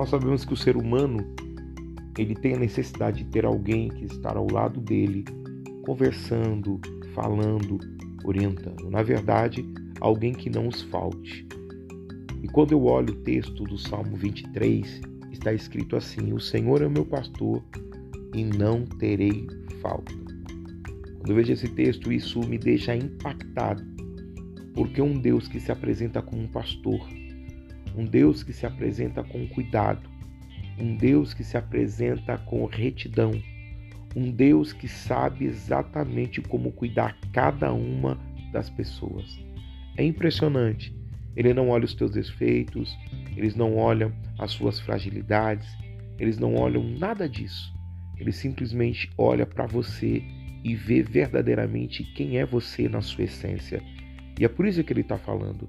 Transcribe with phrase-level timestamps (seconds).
[0.00, 1.18] Nós sabemos que o ser humano
[2.16, 5.26] ele tem a necessidade de ter alguém que está ao lado dele,
[5.84, 6.80] conversando,
[7.14, 7.78] falando,
[8.24, 8.88] orientando.
[8.88, 9.62] Na verdade,
[10.00, 11.46] alguém que não os falte.
[12.42, 15.02] E quando eu olho o texto do Salmo 23,
[15.32, 17.62] está escrito assim: O Senhor é meu pastor
[18.34, 19.46] e não terei
[19.82, 20.14] falta.
[21.18, 23.84] Quando eu vejo esse texto, isso me deixa impactado,
[24.72, 27.06] porque um Deus que se apresenta como um pastor,
[27.96, 30.08] um Deus que se apresenta com cuidado,
[30.78, 33.32] um Deus que se apresenta com retidão,
[34.16, 38.18] um Deus que sabe exatamente como cuidar cada uma
[38.52, 39.38] das pessoas.
[39.96, 40.94] É impressionante.
[41.36, 42.96] Ele não olha os teus defeitos,
[43.36, 45.68] eles não olham as suas fragilidades,
[46.18, 47.72] eles não olham nada disso.
[48.18, 50.22] Ele simplesmente olha para você
[50.62, 53.82] e vê verdadeiramente quem é você na sua essência.
[54.38, 55.68] E é por isso que ele está falando: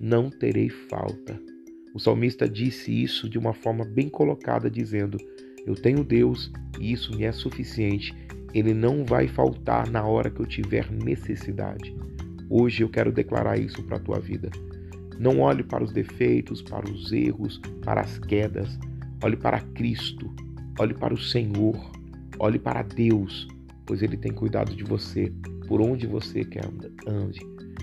[0.00, 1.49] não terei falta.
[1.94, 5.18] O salmista disse isso de uma forma bem colocada, dizendo:
[5.66, 8.14] Eu tenho Deus e isso me é suficiente.
[8.52, 11.94] Ele não vai faltar na hora que eu tiver necessidade.
[12.48, 14.50] Hoje eu quero declarar isso para a tua vida.
[15.18, 18.78] Não olhe para os defeitos, para os erros, para as quedas.
[19.22, 20.32] Olhe para Cristo.
[20.78, 21.78] Olhe para o Senhor.
[22.38, 23.46] Olhe para Deus,
[23.84, 25.30] pois Ele tem cuidado de você
[25.68, 26.64] por onde você quer
[27.06, 27.40] ande.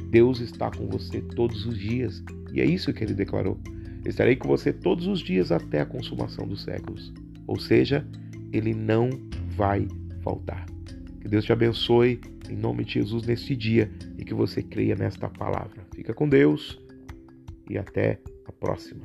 [0.09, 3.59] Deus está com você todos os dias e é isso que Ele declarou.
[4.07, 7.13] Estarei com você todos os dias até a consumação dos séculos.
[7.45, 8.07] Ou seja,
[8.53, 9.09] Ele não
[9.55, 9.87] vai
[10.21, 10.65] faltar.
[11.19, 15.27] Que Deus te abençoe em nome de Jesus neste dia e que você creia nesta
[15.27, 15.85] palavra.
[15.93, 16.79] Fica com Deus
[17.69, 19.01] e até a próxima.